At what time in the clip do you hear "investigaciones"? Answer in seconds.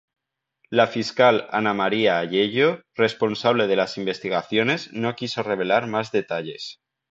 3.99-4.91